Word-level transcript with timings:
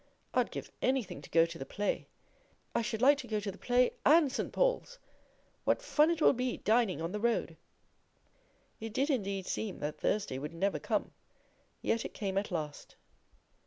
I'd 0.33 0.49
give 0.49 0.71
anything 0.81 1.21
to 1.21 1.29
go 1.29 1.45
to 1.45 1.59
the 1.59 1.63
play. 1.63 2.07
I 2.73 2.81
should 2.81 3.03
like 3.03 3.19
to 3.19 3.27
go 3.27 3.39
to 3.39 3.51
the 3.51 3.57
play 3.59 3.91
and 4.03 4.31
St. 4.31 4.51
Paul's! 4.51 4.97
What 5.63 5.79
fun 5.83 6.09
it 6.09 6.23
will 6.23 6.33
be 6.33 6.57
dining 6.57 7.03
on 7.03 7.11
the 7.11 7.19
road!' 7.19 7.55
It 8.79 8.93
did 8.93 9.11
indeed 9.11 9.45
seem 9.45 9.77
that 9.81 9.99
Thursday 9.99 10.39
would 10.39 10.55
never 10.55 10.79
come; 10.79 11.11
yet 11.83 12.03
it 12.03 12.15
came 12.15 12.39
at 12.39 12.49
last. 12.49 12.95